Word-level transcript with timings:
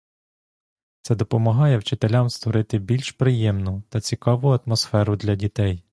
Це 1.01 1.15
допомагає 1.15 1.77
вчителям 1.77 2.29
створити 2.29 2.79
більш 2.79 3.11
приємну 3.11 3.83
та 3.89 4.01
цікаву 4.01 4.59
атмосферу 4.65 5.15
для 5.15 5.35
дітей. 5.35 5.83